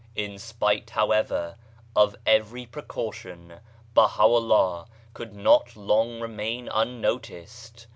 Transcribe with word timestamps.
In 0.15 0.39
spite, 0.39 0.89
however, 0.89 1.57
of 1.95 2.15
every 2.25 2.65
precaution, 2.65 3.59
Baha'u'llah 3.93 4.87
could 5.13 5.35
not 5.35 5.75
long 5.75 6.19
remain 6.19 6.67
un 6.69 7.01
noticed. 7.01 7.85